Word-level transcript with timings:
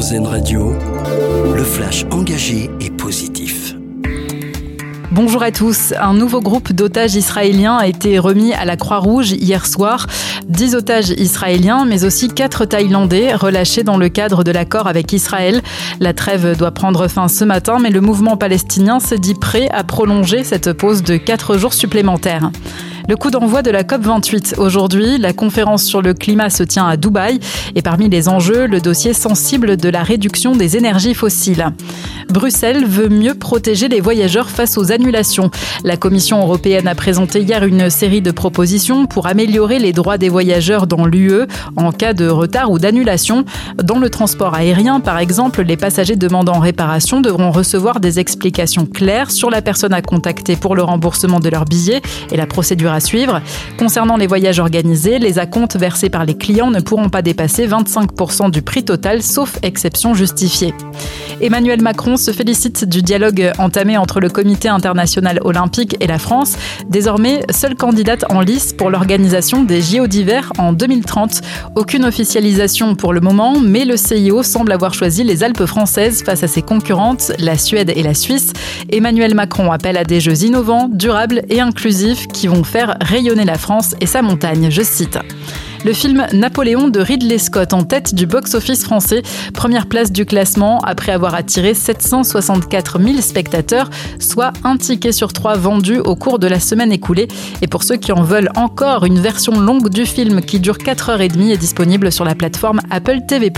Radio, 0.00 0.72
le 1.54 1.62
flash 1.62 2.06
engagé 2.10 2.70
et 2.80 2.88
positif. 2.88 3.74
Bonjour 5.10 5.42
à 5.42 5.50
tous. 5.50 5.92
Un 6.00 6.14
nouveau 6.14 6.40
groupe 6.40 6.72
d'otages 6.72 7.16
israéliens 7.16 7.76
a 7.76 7.86
été 7.86 8.18
remis 8.18 8.54
à 8.54 8.64
la 8.64 8.78
Croix-Rouge 8.78 9.32
hier 9.32 9.66
soir. 9.66 10.06
Dix 10.48 10.74
otages 10.74 11.10
israéliens, 11.10 11.84
mais 11.84 12.04
aussi 12.04 12.28
quatre 12.28 12.64
Thaïlandais 12.64 13.34
relâchés 13.34 13.82
dans 13.82 13.98
le 13.98 14.08
cadre 14.08 14.42
de 14.42 14.50
l'accord 14.50 14.86
avec 14.86 15.12
Israël. 15.12 15.60
La 16.00 16.14
trêve 16.14 16.56
doit 16.56 16.70
prendre 16.70 17.06
fin 17.06 17.28
ce 17.28 17.44
matin, 17.44 17.76
mais 17.78 17.90
le 17.90 18.00
mouvement 18.00 18.38
palestinien 18.38 19.00
s'est 19.00 19.18
dit 19.18 19.34
prêt 19.34 19.68
à 19.70 19.84
prolonger 19.84 20.44
cette 20.44 20.72
pause 20.72 21.02
de 21.02 21.18
quatre 21.18 21.58
jours 21.58 21.74
supplémentaires. 21.74 22.50
Le 23.08 23.16
coup 23.16 23.30
d'envoi 23.30 23.62
de 23.62 23.70
la 23.70 23.82
COP28 23.82 24.58
aujourd'hui, 24.58 25.18
la 25.18 25.32
conférence 25.32 25.84
sur 25.84 26.02
le 26.02 26.14
climat 26.14 26.50
se 26.50 26.62
tient 26.62 26.86
à 26.86 26.96
Dubaï 26.96 27.40
et 27.74 27.82
parmi 27.82 28.08
les 28.08 28.28
enjeux, 28.28 28.66
le 28.66 28.80
dossier 28.80 29.14
sensible 29.14 29.76
de 29.76 29.88
la 29.88 30.02
réduction 30.02 30.54
des 30.54 30.76
énergies 30.76 31.14
fossiles. 31.14 31.66
Bruxelles 32.28 32.84
veut 32.86 33.08
mieux 33.08 33.34
protéger 33.34 33.88
les 33.88 34.00
voyageurs 34.00 34.48
face 34.48 34.78
aux 34.78 34.92
annulations. 34.92 35.50
La 35.82 35.96
Commission 35.96 36.40
européenne 36.40 36.86
a 36.86 36.94
présenté 36.94 37.40
hier 37.40 37.64
une 37.64 37.90
série 37.90 38.22
de 38.22 38.30
propositions 38.30 39.06
pour 39.06 39.26
améliorer 39.26 39.80
les 39.80 39.92
droits 39.92 40.18
des 40.18 40.28
voyageurs 40.28 40.86
dans 40.86 41.06
l'UE 41.06 41.46
en 41.76 41.90
cas 41.90 42.12
de 42.12 42.28
retard 42.28 42.70
ou 42.70 42.78
d'annulation. 42.78 43.44
Dans 43.82 43.98
le 43.98 44.10
transport 44.10 44.54
aérien, 44.54 45.00
par 45.00 45.18
exemple, 45.18 45.62
les 45.62 45.76
passagers 45.76 46.16
demandant 46.16 46.60
réparation 46.60 47.20
devront 47.20 47.50
recevoir 47.50 47.98
des 47.98 48.20
explications 48.20 48.86
claires 48.86 49.30
sur 49.30 49.50
la 49.50 49.62
personne 49.62 49.92
à 49.92 50.02
contacter 50.02 50.54
pour 50.54 50.76
le 50.76 50.82
remboursement 50.82 51.40
de 51.40 51.48
leur 51.48 51.64
billet 51.64 52.00
et 52.30 52.36
la 52.36 52.46
procédure 52.46 52.89
à 52.92 53.00
suivre. 53.00 53.40
Concernant 53.78 54.16
les 54.16 54.26
voyages 54.26 54.58
organisés, 54.58 55.18
les 55.18 55.38
acomptes 55.38 55.76
versés 55.76 56.10
par 56.10 56.24
les 56.24 56.36
clients 56.36 56.70
ne 56.70 56.80
pourront 56.80 57.08
pas 57.08 57.22
dépasser 57.22 57.66
25% 57.66 58.50
du 58.50 58.62
prix 58.62 58.84
total, 58.84 59.22
sauf 59.22 59.58
exception 59.62 60.14
justifiée. 60.14 60.74
Emmanuel 61.40 61.80
Macron 61.80 62.18
se 62.18 62.32
félicite 62.32 62.84
du 62.84 63.00
dialogue 63.00 63.52
entamé 63.58 63.96
entre 63.96 64.20
le 64.20 64.28
Comité 64.28 64.68
international 64.68 65.40
olympique 65.42 65.96
et 66.00 66.06
la 66.06 66.18
France, 66.18 66.56
désormais 66.88 67.40
seule 67.50 67.76
candidate 67.76 68.24
en 68.30 68.40
lice 68.40 68.74
pour 68.74 68.90
l'organisation 68.90 69.62
des 69.62 69.80
JO 69.80 70.06
d'hiver 70.06 70.52
en 70.58 70.72
2030. 70.72 71.40
Aucune 71.76 72.04
officialisation 72.04 72.94
pour 72.94 73.14
le 73.14 73.20
moment, 73.20 73.58
mais 73.58 73.86
le 73.86 73.96
CIO 73.96 74.42
semble 74.42 74.72
avoir 74.72 74.92
choisi 74.92 75.24
les 75.24 75.42
Alpes 75.42 75.64
françaises 75.64 76.22
face 76.22 76.42
à 76.42 76.48
ses 76.48 76.62
concurrentes, 76.62 77.32
la 77.38 77.56
Suède 77.56 77.92
et 77.96 78.02
la 78.02 78.14
Suisse. 78.14 78.52
Emmanuel 78.90 79.34
Macron 79.34 79.72
appelle 79.72 79.96
à 79.96 80.04
des 80.04 80.20
jeux 80.20 80.44
innovants, 80.44 80.88
durables 80.90 81.42
et 81.48 81.60
inclusifs 81.60 82.26
qui 82.26 82.48
vont 82.48 82.64
faire 82.80 82.96
rayonner 83.02 83.44
la 83.44 83.58
France 83.58 83.94
et 84.00 84.06
sa 84.06 84.22
montagne, 84.22 84.70
je 84.70 84.80
cite. 84.80 85.18
Le 85.82 85.94
film 85.94 86.26
Napoléon 86.34 86.88
de 86.88 87.00
Ridley 87.00 87.38
Scott 87.38 87.72
en 87.72 87.84
tête 87.84 88.14
du 88.14 88.26
box-office 88.26 88.84
français, 88.84 89.22
première 89.54 89.86
place 89.86 90.12
du 90.12 90.26
classement 90.26 90.78
après 90.80 91.10
avoir 91.10 91.34
attiré 91.34 91.72
764 91.72 93.00
000 93.00 93.22
spectateurs, 93.22 93.88
soit 94.18 94.52
un 94.62 94.76
ticket 94.76 95.12
sur 95.12 95.32
trois 95.32 95.56
vendu 95.56 95.98
au 95.98 96.16
cours 96.16 96.38
de 96.38 96.46
la 96.46 96.60
semaine 96.60 96.92
écoulée. 96.92 97.28
Et 97.62 97.66
pour 97.66 97.82
ceux 97.82 97.96
qui 97.96 98.12
en 98.12 98.22
veulent 98.22 98.50
encore, 98.56 99.06
une 99.06 99.20
version 99.20 99.58
longue 99.58 99.88
du 99.88 100.04
film 100.04 100.42
qui 100.42 100.60
dure 100.60 100.76
4h30 100.76 101.50
est 101.50 101.56
disponible 101.56 102.12
sur 102.12 102.26
la 102.26 102.34
plateforme 102.34 102.80
Apple 102.90 103.20
TV+. 103.26 103.50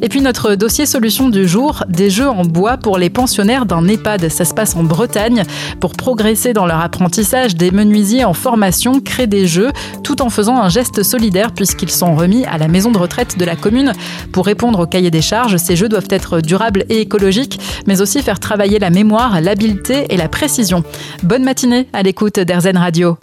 Et 0.00 0.08
puis 0.08 0.22
notre 0.22 0.54
dossier 0.54 0.86
solution 0.86 1.28
du 1.28 1.46
jour, 1.46 1.84
des 1.88 2.08
jeux 2.08 2.28
en 2.28 2.44
bois 2.46 2.78
pour 2.78 2.96
les 2.96 3.10
pensionnaires 3.10 3.66
d'un 3.66 3.86
EHPAD. 3.86 4.30
Ça 4.30 4.46
se 4.46 4.54
passe 4.54 4.76
en 4.76 4.82
Bretagne. 4.82 5.44
Pour 5.78 5.92
progresser 5.92 6.54
dans 6.54 6.64
leur 6.64 6.80
apprentissage, 6.80 7.54
des 7.54 7.70
menuisiers 7.70 8.24
en 8.24 8.32
formation 8.32 9.00
créent 9.00 9.26
des 9.26 9.46
jeux 9.46 9.72
tout 10.04 10.22
en 10.22 10.30
faisant 10.30 10.56
un 10.56 10.68
geste 10.68 11.02
solidaire 11.02 11.50
puisqu'ils 11.50 11.90
sont 11.90 12.14
remis 12.14 12.44
à 12.44 12.58
la 12.58 12.68
maison 12.68 12.92
de 12.92 12.98
retraite 12.98 13.36
de 13.36 13.44
la 13.44 13.56
commune. 13.56 13.92
Pour 14.30 14.46
répondre 14.46 14.78
au 14.78 14.86
cahier 14.86 15.10
des 15.10 15.22
charges, 15.22 15.56
ces 15.56 15.74
jeux 15.74 15.88
doivent 15.88 16.06
être 16.10 16.40
durables 16.40 16.84
et 16.88 17.00
écologiques, 17.00 17.58
mais 17.88 18.00
aussi 18.00 18.22
faire 18.22 18.38
travailler 18.38 18.78
la 18.78 18.90
mémoire, 18.90 19.40
l'habileté 19.40 20.06
et 20.10 20.16
la 20.16 20.28
précision. 20.28 20.84
Bonne 21.24 21.42
matinée 21.42 21.88
à 21.92 22.02
l'écoute 22.02 22.38
d'Airzen 22.38 22.76
Radio. 22.76 23.16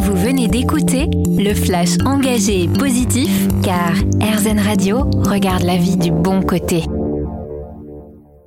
Vous 0.00 0.16
venez 0.16 0.48
d'écouter 0.48 1.06
le 1.38 1.54
flash 1.54 1.96
engagé 2.04 2.64
et 2.64 2.68
positif 2.68 3.30
car 3.62 3.92
Airzen 4.20 4.60
Radio 4.60 5.08
regarde 5.24 5.62
la 5.62 5.76
vie 5.76 5.96
du 5.96 6.10
bon 6.10 6.42
côté. 6.42 6.84